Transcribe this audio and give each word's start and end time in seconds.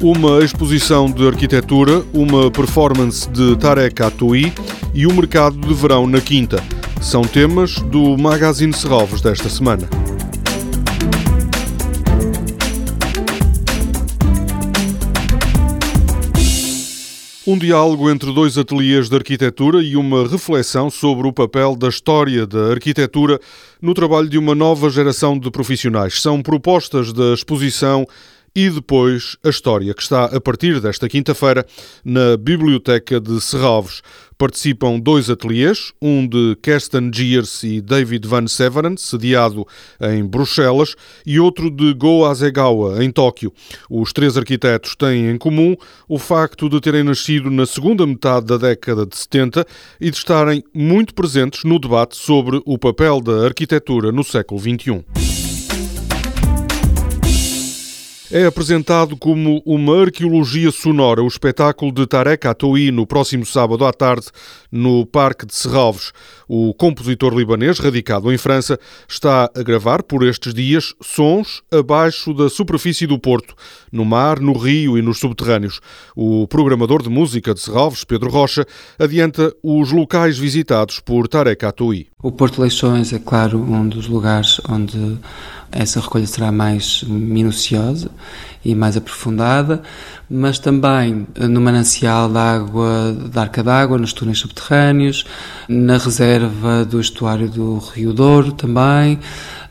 Uma 0.00 0.44
exposição 0.44 1.10
de 1.10 1.26
arquitetura, 1.26 2.04
uma 2.14 2.52
performance 2.52 3.28
de 3.30 3.56
Tarek 3.56 4.00
Atoui 4.00 4.52
e 4.94 5.08
o 5.08 5.12
mercado 5.12 5.58
de 5.58 5.74
verão 5.74 6.06
na 6.06 6.20
Quinta. 6.20 6.62
São 7.02 7.22
temas 7.22 7.80
do 7.82 8.16
Magazine 8.16 8.72
Serralves 8.72 9.20
desta 9.20 9.48
semana. 9.48 9.88
Um 17.44 17.58
diálogo 17.58 18.08
entre 18.08 18.32
dois 18.32 18.56
ateliês 18.56 19.08
de 19.08 19.16
arquitetura 19.16 19.82
e 19.82 19.96
uma 19.96 20.28
reflexão 20.28 20.90
sobre 20.90 21.26
o 21.26 21.32
papel 21.32 21.74
da 21.74 21.88
história 21.88 22.46
da 22.46 22.70
arquitetura 22.70 23.40
no 23.82 23.94
trabalho 23.94 24.28
de 24.28 24.38
uma 24.38 24.54
nova 24.54 24.88
geração 24.90 25.36
de 25.36 25.50
profissionais. 25.50 26.22
São 26.22 26.40
propostas 26.40 27.12
da 27.12 27.34
exposição 27.34 28.06
e 28.58 28.68
depois 28.68 29.36
a 29.44 29.50
história, 29.50 29.94
que 29.94 30.02
está 30.02 30.24
a 30.24 30.40
partir 30.40 30.80
desta 30.80 31.08
quinta-feira 31.08 31.64
na 32.04 32.36
Biblioteca 32.36 33.20
de 33.20 33.40
Serralves. 33.40 34.02
Participam 34.36 34.98
dois 34.98 35.30
ateliês, 35.30 35.92
um 36.02 36.26
de 36.26 36.56
Kirsten 36.60 37.08
Gears 37.14 37.62
e 37.62 37.80
David 37.80 38.26
Van 38.26 38.48
Severen, 38.48 38.96
sediado 38.96 39.64
em 40.00 40.24
Bruxelas, 40.24 40.96
e 41.24 41.38
outro 41.38 41.70
de 41.70 41.94
Go 41.94 42.24
Azegawa, 42.24 43.04
em 43.04 43.12
Tóquio. 43.12 43.52
Os 43.88 44.12
três 44.12 44.36
arquitetos 44.36 44.96
têm 44.96 45.30
em 45.30 45.38
comum 45.38 45.76
o 46.08 46.18
facto 46.18 46.68
de 46.68 46.80
terem 46.80 47.04
nascido 47.04 47.52
na 47.52 47.64
segunda 47.64 48.04
metade 48.04 48.46
da 48.46 48.56
década 48.56 49.06
de 49.06 49.16
70 49.16 49.64
e 50.00 50.10
de 50.10 50.16
estarem 50.16 50.64
muito 50.74 51.14
presentes 51.14 51.62
no 51.62 51.78
debate 51.78 52.16
sobre 52.16 52.60
o 52.66 52.76
papel 52.76 53.20
da 53.20 53.44
arquitetura 53.44 54.10
no 54.10 54.24
século 54.24 54.60
XXI. 54.60 55.47
É 58.30 58.44
apresentado 58.44 59.16
como 59.16 59.62
uma 59.64 60.02
arqueologia 60.02 60.70
sonora 60.70 61.22
o 61.22 61.26
espetáculo 61.26 61.90
de 61.90 62.06
Tarek 62.06 62.46
Atoui 62.46 62.90
no 62.90 63.06
próximo 63.06 63.46
sábado 63.46 63.86
à 63.86 63.92
tarde 63.92 64.26
no 64.70 65.06
Parque 65.06 65.46
de 65.46 65.56
Serralves. 65.56 66.12
O 66.46 66.74
compositor 66.74 67.34
libanês, 67.34 67.78
radicado 67.78 68.30
em 68.30 68.36
França, 68.36 68.78
está 69.08 69.50
a 69.56 69.62
gravar 69.62 70.02
por 70.02 70.26
estes 70.26 70.52
dias 70.52 70.92
sons 71.00 71.62
abaixo 71.72 72.34
da 72.34 72.50
superfície 72.50 73.06
do 73.06 73.18
Porto, 73.18 73.54
no 73.90 74.04
mar, 74.04 74.40
no 74.40 74.52
rio 74.52 74.98
e 74.98 75.02
nos 75.02 75.18
subterrâneos. 75.18 75.80
O 76.14 76.46
programador 76.46 77.02
de 77.02 77.08
música 77.08 77.54
de 77.54 77.60
Serralves, 77.60 78.04
Pedro 78.04 78.28
Rocha, 78.28 78.66
adianta 78.98 79.54
os 79.62 79.90
locais 79.90 80.38
visitados 80.38 81.00
por 81.00 81.28
Tarek 81.28 81.64
Atoui. 81.64 82.08
O 82.22 82.30
Porto 82.30 82.60
Leixões 82.60 83.10
é, 83.12 83.18
claro, 83.18 83.58
um 83.58 83.88
dos 83.88 84.06
lugares 84.06 84.60
onde 84.68 85.18
essa 85.70 86.00
recolha 86.00 86.26
será 86.26 86.50
mais 86.50 87.02
minuciosa 87.04 88.10
e 88.64 88.74
mais 88.74 88.96
aprofundada, 88.96 89.82
mas 90.28 90.58
também 90.58 91.26
no 91.48 91.60
manancial 91.60 92.28
da 92.28 92.54
água 92.54 93.16
da 93.32 93.42
Arca 93.42 93.62
d'Água, 93.62 93.98
nos 93.98 94.12
túneis 94.12 94.38
subterrâneos, 94.38 95.24
na 95.68 95.96
reserva 95.96 96.84
do 96.84 97.00
estuário 97.00 97.48
do 97.48 97.78
Rio 97.78 98.12
Douro 98.12 98.52
também, 98.52 99.18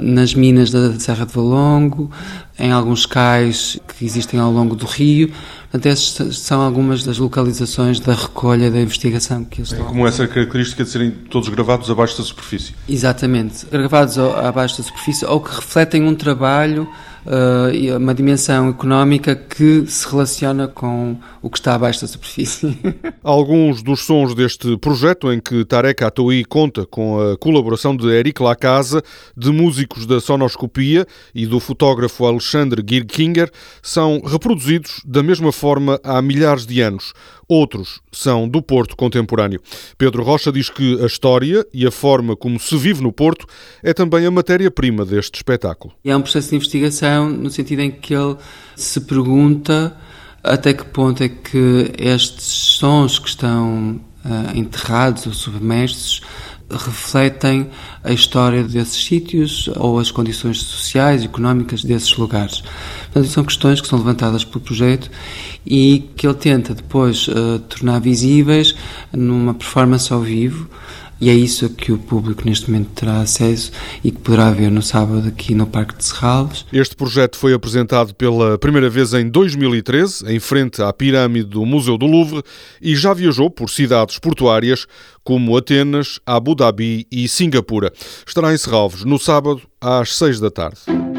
nas 0.00 0.34
minas 0.34 0.70
da 0.70 0.98
Serra 0.98 1.26
de 1.26 1.32
Valongo, 1.32 2.10
em 2.58 2.72
alguns 2.72 3.06
cais 3.06 3.78
que 3.96 4.04
existem 4.04 4.40
ao 4.40 4.50
longo 4.50 4.74
do 4.74 4.86
rio. 4.86 5.30
Portanto, 5.70 5.86
essas 5.86 6.38
são 6.38 6.60
algumas 6.60 7.04
das 7.04 7.18
localizações 7.18 8.00
da 8.00 8.14
recolha 8.14 8.70
da 8.70 8.80
investigação 8.80 9.44
que 9.44 9.60
eles 9.60 9.70
estão. 9.70 9.86
Como 9.86 10.06
essa 10.06 10.26
característica 10.26 10.82
de 10.82 10.90
serem 10.90 11.10
todos 11.10 11.48
gravados 11.48 11.90
abaixo 11.90 12.18
da 12.18 12.24
superfície? 12.24 12.74
Exatamente, 12.88 13.66
gravados 13.66 14.18
abaixo 14.18 14.78
da 14.78 14.84
superfície 14.84 15.24
ou 15.24 15.40
que 15.40 15.54
refletem 15.54 16.02
um 16.02 16.14
trabalho 16.14 16.88
uh, 17.26 17.96
uma 17.96 18.14
dimensão 18.14 18.68
económica 18.68 19.34
que 19.34 19.84
se 19.86 20.08
relaciona 20.08 20.68
com 20.68 21.16
o 21.42 21.50
que 21.50 21.58
está 21.58 21.74
abaixo 21.74 22.02
da 22.02 22.06
superfície. 22.06 22.78
Alguns 23.22 23.82
dos 23.82 24.00
sons 24.00 24.34
deste 24.34 24.76
projeto, 24.78 25.32
em 25.32 25.40
que 25.40 25.64
Tarek 25.64 26.04
Atoui 26.04 26.44
conta 26.44 26.86
com 26.86 27.20
a 27.20 27.36
colaboração 27.36 27.96
de 27.96 28.08
Eric 28.08 28.42
Lacasa, 28.42 29.02
de 29.36 29.50
músicos 29.50 30.06
da 30.06 30.20
Sonoscopia 30.20 31.06
e 31.34 31.46
do 31.46 31.60
fotógrafo 31.60 32.24
Alexandre 32.24 32.84
Girkinger, 32.88 33.50
são 33.82 34.20
reproduzidos 34.24 35.00
da 35.04 35.22
mesma 35.22 35.52
forma 35.52 36.00
há 36.04 36.20
milhares 36.20 36.66
de 36.66 36.80
anos. 36.80 37.12
Outros 37.50 38.00
são 38.12 38.48
do 38.48 38.62
Porto 38.62 38.96
contemporâneo. 38.96 39.60
Pedro 39.98 40.22
Rocha 40.22 40.52
diz 40.52 40.70
que 40.70 41.02
a 41.02 41.06
história 41.06 41.66
e 41.74 41.84
a 41.84 41.90
forma 41.90 42.36
como 42.36 42.60
se 42.60 42.76
vive 42.76 43.02
no 43.02 43.12
Porto 43.12 43.44
é 43.82 43.92
também 43.92 44.24
a 44.24 44.30
matéria-prima 44.30 45.04
deste 45.04 45.34
espetáculo. 45.34 45.92
É 46.04 46.16
um 46.16 46.22
processo 46.22 46.50
de 46.50 46.54
investigação 46.54 47.09
no 47.18 47.50
sentido 47.50 47.80
em 47.80 47.90
que 47.90 48.14
ele 48.14 48.36
se 48.76 49.00
pergunta 49.00 49.96
até 50.42 50.72
que 50.72 50.84
ponto 50.84 51.22
é 51.22 51.28
que 51.28 51.92
estes 51.98 52.44
sons 52.44 53.18
que 53.18 53.28
estão 53.28 54.00
uh, 54.24 54.56
enterrados 54.56 55.26
ou 55.26 55.32
submersos 55.32 56.22
refletem 56.70 57.68
a 58.04 58.12
história 58.12 58.62
desses 58.62 59.04
sítios 59.04 59.68
ou 59.76 59.98
as 59.98 60.10
condições 60.10 60.58
sociais 60.58 61.22
e 61.22 61.24
económicas 61.24 61.82
desses 61.82 62.16
lugares. 62.16 62.62
Portanto, 63.12 63.26
são 63.28 63.44
questões 63.44 63.80
que 63.80 63.88
são 63.88 63.98
levantadas 63.98 64.44
pelo 64.44 64.60
projeto 64.60 65.10
e 65.66 66.10
que 66.16 66.26
ele 66.26 66.34
tenta 66.34 66.74
depois 66.74 67.26
uh, 67.28 67.58
tornar 67.68 68.00
visíveis 68.00 68.74
numa 69.12 69.52
performance 69.52 70.12
ao 70.12 70.20
vivo 70.20 70.68
e 71.20 71.28
é 71.28 71.34
isso 71.34 71.68
que 71.68 71.92
o 71.92 71.98
público 71.98 72.42
neste 72.46 72.70
momento 72.70 72.90
terá 72.94 73.20
acesso 73.20 73.70
e 74.02 74.10
que 74.10 74.18
poderá 74.18 74.50
ver 74.50 74.70
no 74.70 74.82
sábado 74.82 75.28
aqui 75.28 75.54
no 75.54 75.66
Parque 75.66 75.96
de 75.96 76.04
Serralves. 76.04 76.64
Este 76.72 76.96
projeto 76.96 77.36
foi 77.36 77.52
apresentado 77.52 78.14
pela 78.14 78.56
primeira 78.58 78.88
vez 78.88 79.12
em 79.12 79.28
2013, 79.28 80.24
em 80.32 80.40
frente 80.40 80.82
à 80.82 80.92
pirâmide 80.92 81.48
do 81.48 81.66
Museu 81.66 81.98
do 81.98 82.06
Louvre, 82.06 82.42
e 82.80 82.96
já 82.96 83.12
viajou 83.12 83.50
por 83.50 83.68
cidades 83.68 84.18
portuárias 84.18 84.86
como 85.22 85.56
Atenas, 85.56 86.18
Abu 86.24 86.54
Dhabi 86.54 87.06
e 87.12 87.28
Singapura. 87.28 87.92
Estará 88.26 88.54
em 88.54 88.56
Serralves 88.56 89.04
no 89.04 89.18
sábado 89.18 89.60
às 89.80 90.16
6 90.16 90.40
da 90.40 90.50
tarde. 90.50 91.09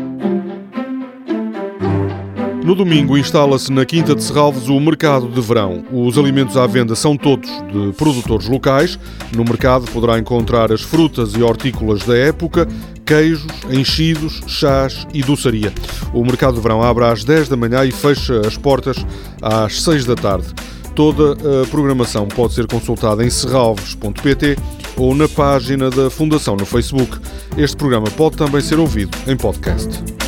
No 2.63 2.75
domingo 2.75 3.17
instala-se 3.17 3.71
na 3.71 3.83
Quinta 3.85 4.13
de 4.13 4.23
Serralves 4.23 4.69
o 4.69 4.79
mercado 4.79 5.27
de 5.27 5.41
verão. 5.41 5.83
Os 5.91 6.15
alimentos 6.15 6.55
à 6.55 6.67
venda 6.67 6.95
são 6.95 7.17
todos 7.17 7.49
de 7.49 7.91
produtores 7.93 8.47
locais. 8.47 8.99
No 9.35 9.43
mercado 9.43 9.89
poderá 9.91 10.19
encontrar 10.19 10.71
as 10.71 10.81
frutas 10.81 11.33
e 11.33 11.41
hortícolas 11.41 12.03
da 12.03 12.15
época, 12.15 12.67
queijos, 13.03 13.51
enchidos, 13.71 14.41
chás 14.45 15.07
e 15.11 15.23
doçaria. 15.23 15.73
O 16.13 16.23
mercado 16.23 16.53
de 16.53 16.61
verão 16.61 16.83
abre 16.83 17.03
às 17.05 17.23
10 17.23 17.49
da 17.49 17.57
manhã 17.57 17.83
e 17.83 17.91
fecha 17.91 18.41
as 18.45 18.55
portas 18.57 19.03
às 19.41 19.81
6 19.81 20.05
da 20.05 20.15
tarde. 20.15 20.53
Toda 20.95 21.33
a 21.33 21.67
programação 21.67 22.27
pode 22.27 22.53
ser 22.53 22.67
consultada 22.67 23.25
em 23.25 23.29
serralves.pt 23.29 24.55
ou 24.97 25.15
na 25.15 25.27
página 25.27 25.89
da 25.89 26.11
Fundação 26.11 26.55
no 26.55 26.65
Facebook. 26.65 27.17
Este 27.57 27.75
programa 27.75 28.09
pode 28.11 28.37
também 28.37 28.61
ser 28.61 28.77
ouvido 28.77 29.17
em 29.27 29.35
podcast. 29.35 30.20